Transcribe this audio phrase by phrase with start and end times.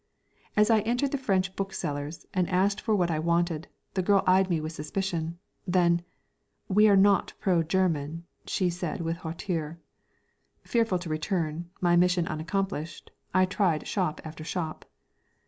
[0.57, 4.49] As I entered the French bookseller's, and asked for what I wanted, the girl eyed
[4.49, 5.37] me with suspicion.
[5.67, 6.01] Then,
[6.67, 9.77] "We are not pro German," she said with hauteur.
[10.63, 14.85] Fearful to return, my mission unaccomplished, I tried shop after shop.